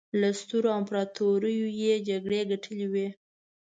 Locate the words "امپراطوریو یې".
0.79-1.93